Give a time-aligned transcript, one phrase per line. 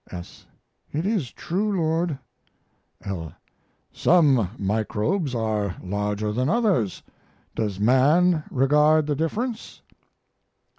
[0.09, 0.47] S.
[0.91, 2.17] It is true, Lord.
[3.05, 3.33] L.
[3.93, 7.03] Some microbes are larger than others.
[7.53, 9.83] Does man regard the difference?